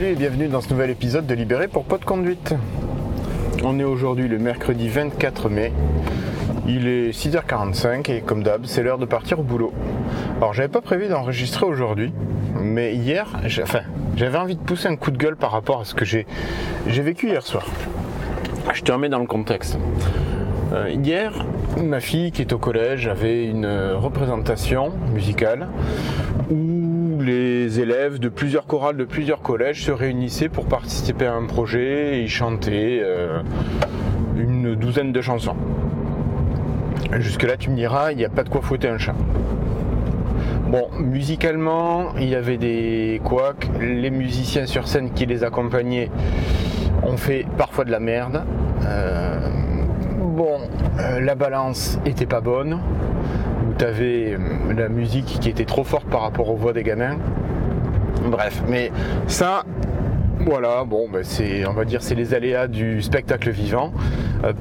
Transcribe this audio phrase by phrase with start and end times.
[0.00, 2.54] Salut et bienvenue dans ce nouvel épisode de Libéré pour Pas de conduite.
[3.62, 5.74] On est aujourd'hui le mercredi 24 mai.
[6.66, 9.74] Il est 6h45 et comme d'hab, c'est l'heure de partir au boulot.
[10.38, 12.14] Alors j'avais pas prévu d'enregistrer aujourd'hui,
[12.58, 13.28] mais hier,
[13.60, 13.82] enfin,
[14.16, 16.24] j'avais envie de pousser un coup de gueule par rapport à ce que j'ai
[16.86, 17.66] vécu hier soir.
[18.72, 19.78] Je te remets dans le contexte.
[20.72, 21.44] Euh, hier,
[21.76, 25.68] ma fille qui est au collège avait une représentation musicale
[26.50, 26.79] où
[27.70, 32.20] les élèves de plusieurs chorales de plusieurs collèges se réunissaient pour participer à un projet
[32.20, 33.42] et chanter euh,
[34.36, 35.54] une douzaine de chansons.
[37.20, 39.14] Jusque-là, tu me diras, il n'y a pas de quoi fouetter un chat.
[40.66, 43.70] Bon, musicalement, il y avait des couacs.
[43.80, 46.10] Les musiciens sur scène qui les accompagnaient
[47.04, 48.42] ont fait parfois de la merde.
[48.84, 49.48] Euh,
[50.18, 50.58] bon,
[50.98, 52.80] euh, la balance était pas bonne.
[53.68, 54.36] Où tu avais
[54.76, 57.16] la musique qui était trop forte par rapport aux voix des gamins.
[58.30, 58.92] Bref, mais
[59.26, 59.64] ça,
[60.40, 63.92] voilà, bon, ben c'est, on va dire, c'est les aléas du spectacle vivant.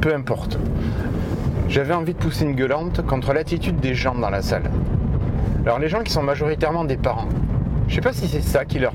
[0.02, 0.58] peu importe.
[1.70, 4.72] J'avais envie de pousser une gueulante contre l'attitude des gens dans la salle.
[5.66, 7.30] Alors les gens qui sont majoritairement des parents,
[7.88, 8.94] je sais pas si c'est ça qui leur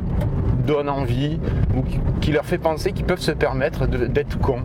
[0.66, 1.38] donne envie
[1.76, 1.84] ou
[2.20, 4.62] qui leur fait penser qu'ils peuvent se permettre d'être cons.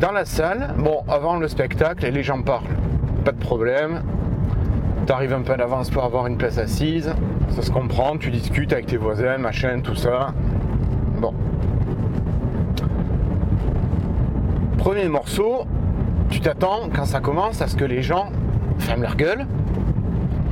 [0.00, 2.66] Dans la salle, bon, avant le spectacle, les gens parlent.
[3.24, 4.02] Pas de problème.
[5.06, 7.14] Tu arrives un peu à l'avance pour avoir une place assise.
[7.50, 10.34] Ça se comprend, tu discutes avec tes voisins, machin, tout ça.
[11.18, 11.32] Bon.
[14.78, 15.64] Premier morceau,
[16.30, 18.30] tu t'attends quand ça commence à ce que les gens
[18.78, 19.46] ferment leur gueule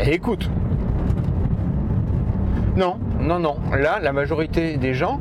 [0.00, 0.50] et écoutent.
[2.76, 3.56] Non, non, non.
[3.72, 5.20] Là, la majorité des gens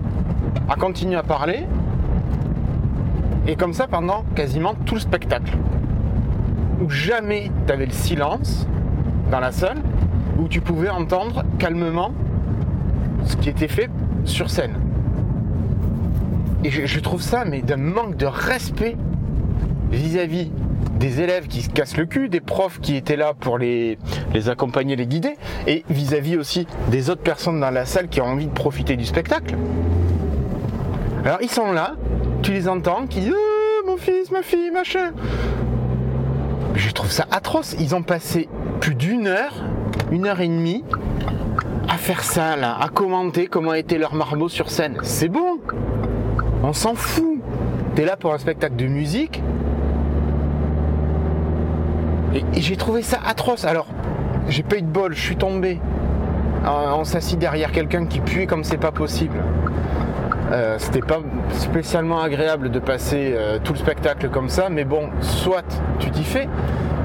[0.70, 1.68] a continué à parler
[3.46, 5.58] et comme ça pendant quasiment tout le spectacle.
[6.82, 8.68] Où jamais tu avais le silence
[9.30, 9.78] dans la salle,
[10.40, 12.12] où tu pouvais entendre calmement
[13.26, 13.90] ce qui était fait
[14.26, 14.76] sur scène.
[16.64, 18.96] Et je, trouve ça, mais d'un manque de respect
[19.92, 20.50] vis-à-vis
[20.98, 23.98] des élèves qui se cassent le cul, des profs qui étaient là pour les,
[24.34, 25.36] les accompagner, les guider,
[25.68, 29.06] et vis-à-vis aussi des autres personnes dans la salle qui ont envie de profiter du
[29.06, 29.56] spectacle.
[31.26, 31.96] Alors ils sont là,
[32.42, 35.12] tu les entends qui disent oh, mon fils, ma fille, machin.
[36.76, 37.76] Je trouve ça atroce.
[37.80, 38.48] Ils ont passé
[38.80, 39.54] plus d'une heure,
[40.12, 40.84] une heure et demie
[41.90, 44.98] à faire ça là, à commenter comment était leur marmot sur scène.
[45.04, 45.60] C'est bon.
[46.64, 47.40] On s'en fout.
[47.96, 49.42] T'es là pour un spectacle de musique.
[52.34, 53.66] Et, j'ai trouvé ça atroce.
[53.66, 53.88] Alors,
[54.50, 55.80] j'ai pas eu de bol, je suis tombé.
[56.66, 59.38] On s'assit derrière quelqu'un qui puait comme c'est pas possible.
[60.52, 61.20] Euh, c'était pas
[61.52, 65.64] spécialement agréable de passer euh, tout le spectacle comme ça, mais bon, soit
[66.00, 66.48] tu t'y fais.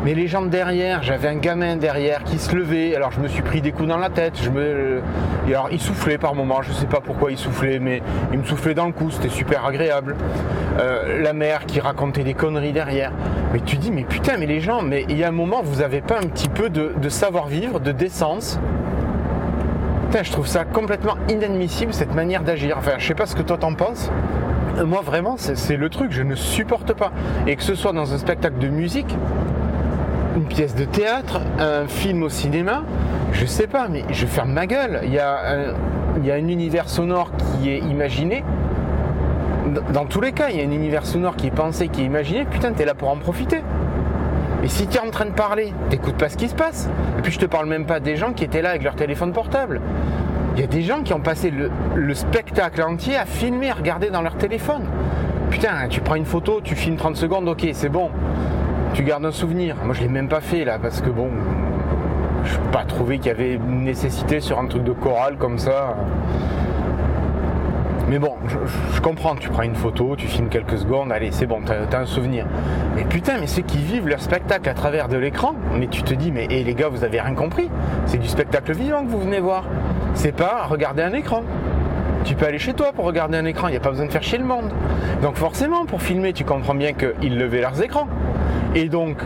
[0.05, 3.43] Mais les gens derrière, j'avais un gamin derrière qui se levait, alors je me suis
[3.43, 4.39] pris des coups dans la tête.
[4.41, 5.01] Je me...
[5.49, 8.75] Alors il soufflait par moments, je sais pas pourquoi il soufflait, mais il me soufflait
[8.75, 10.15] dans le cou, c'était super agréable.
[10.79, 13.11] Euh, la mère qui racontait des conneries derrière.
[13.53, 15.83] Mais tu dis, mais putain, mais les gens, mais il y a un moment, vous
[15.83, 18.61] avez pas un petit peu de, de savoir-vivre, de décence?
[20.23, 22.77] Je trouve ça complètement inadmissible cette manière d'agir.
[22.79, 24.11] Enfin, je sais pas ce que toi t'en penses.
[24.79, 27.13] Euh, moi, vraiment, c'est le truc, je ne supporte pas.
[27.47, 29.17] Et que ce soit dans un spectacle de musique,
[30.39, 32.85] une pièce de théâtre, un film au cinéma,
[33.33, 35.01] je sais pas, mais je ferme ma gueule.
[35.03, 35.37] Il y a
[36.33, 38.45] un, univers sonore qui est imaginé.
[39.93, 42.05] Dans tous les cas, il y a un univers sonore qui est pensé, qui est
[42.05, 42.45] imaginé.
[42.45, 43.63] Putain, t'es là pour en profiter.
[44.63, 46.89] Et si tu es en train de parler, t'écoutes pas ce qui se passe.
[47.19, 49.33] Et puis je te parle même pas des gens qui étaient là avec leur téléphone
[49.33, 49.81] portable.
[50.55, 54.11] Il y a des gens qui ont passé le, spectacle entier à filmer, à regarder
[54.11, 54.83] dans leur téléphone.
[55.51, 58.11] Putain, tu prends une photo, tu filmes 30 secondes, ok, c'est bon.
[58.99, 59.77] Tu gardes un souvenir.
[59.85, 61.31] Moi, je l'ai même pas fait là parce que bon,
[62.43, 65.57] je n'ai pas trouvé qu'il y avait une nécessité sur un truc de chorale comme
[65.57, 65.95] ça.
[68.09, 68.35] Mais bon,
[68.97, 72.01] je, comprends, tu prends une photo, tu filmes quelques secondes, allez, c'est bon, t'as as
[72.01, 72.47] un souvenir.
[72.97, 76.13] Mais putain, mais ceux qui vivent leur spectacle à travers de l'écran, mais tu te
[76.13, 77.71] dis, mais les gars, vous avez rien compris.
[78.07, 79.63] C'est du spectacle vivant que vous venez voir.
[80.15, 81.45] C'est pas regarder un écran.
[82.25, 84.11] Tu peux aller chez toi pour regarder un écran, il n'y a pas besoin de
[84.11, 84.73] faire chier le monde.
[85.23, 88.09] Donc forcément, pour filmer, tu comprends bien qu'ils levaient leurs écrans.
[88.75, 89.19] Et donc,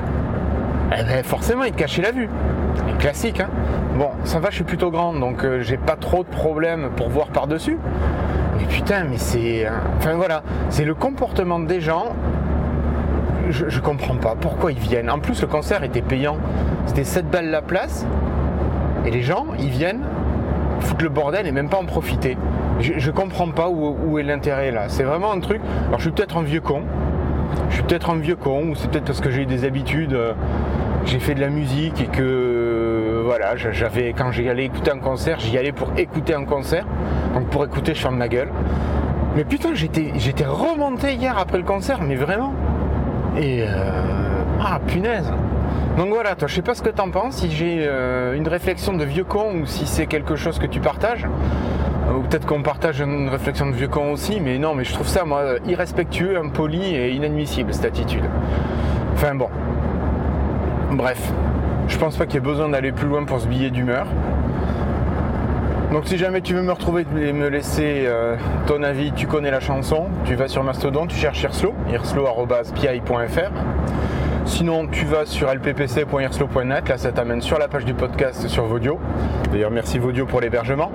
[0.92, 2.28] eh ben, forcément, ils te cachaient la vue.
[2.98, 3.48] Classique, hein
[3.96, 7.10] Bon, ça va, je suis plutôt grande, donc euh, j'ai pas trop de problèmes pour
[7.10, 7.78] voir par-dessus.
[8.58, 9.66] Mais putain, mais c'est.
[9.98, 12.14] Enfin voilà, c'est le comportement des gens.
[13.50, 15.10] Je, comprends pas pourquoi ils viennent.
[15.10, 16.36] En plus, le concert était payant.
[16.86, 18.06] C'était 7 balles la place.
[19.04, 20.02] Et les gens, ils viennent
[20.80, 22.38] foutre le bordel et même pas en profiter.
[22.80, 24.84] Je, je comprends pas où, est l'intérêt là.
[24.88, 25.60] C'est vraiment un truc.
[25.88, 26.82] Alors, je suis peut-être un vieux con.
[27.68, 30.14] Je suis peut-être un vieux con, ou c'est peut-être parce que j'ai eu des habitudes.
[30.14, 30.32] Euh,
[31.04, 35.40] j'ai fait de la musique et que voilà, j'avais quand j'y allais écouter un concert,
[35.40, 36.86] j'y allais pour écouter un concert.
[37.34, 38.50] Donc pour écouter, je ferme ma gueule.
[39.34, 42.54] Mais putain, j'étais, j'étais remonté hier après le concert, mais vraiment.
[43.36, 43.64] Et
[44.60, 45.32] ah punaise.
[45.96, 47.88] Donc voilà, toi, je sais pas ce que t'en penses, si j'ai
[48.34, 51.26] une réflexion de vieux con ou si c'est quelque chose que tu partages.
[52.20, 55.24] Peut-être qu'on partage une réflexion de vieux con aussi, mais non, mais je trouve ça,
[55.24, 58.24] moi, irrespectueux, impoli et inadmissible, cette attitude.
[59.14, 59.48] Enfin bon.
[60.90, 61.32] Bref.
[61.88, 64.06] Je pense pas qu'il y ait besoin d'aller plus loin pour ce billet d'humeur.
[65.92, 68.36] Donc si jamais tu veux me retrouver et me laisser euh,
[68.66, 73.50] ton avis, tu connais la chanson, tu vas sur Mastodon, tu cherches Irslo, irslo.pi.fr.
[74.46, 78.98] Sinon, tu vas sur lppc.irslo.net, là ça t'amène sur la page du podcast sur Vodio.
[79.52, 80.90] D'ailleurs, merci Vodio pour l'hébergement.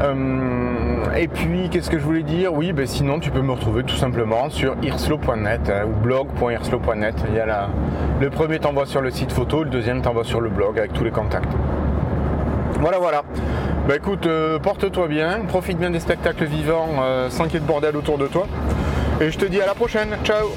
[0.00, 2.52] Euh, et puis, qu'est-ce que je voulais dire?
[2.52, 7.14] Oui, ben sinon, tu peux me retrouver tout simplement sur irslo.net hein, ou blog.irslo.net.
[7.28, 7.68] Il y a
[8.20, 11.04] Le premier t'envoie sur le site photo, le deuxième t'envoie sur le blog avec tous
[11.04, 11.52] les contacts.
[12.80, 13.22] Voilà, voilà.
[13.86, 17.60] Bah écoute, euh, porte-toi bien, profite bien des spectacles vivants euh, sans qu'il y ait
[17.60, 18.46] de bordel autour de toi.
[19.20, 20.08] Et je te dis à la prochaine.
[20.24, 20.48] Ciao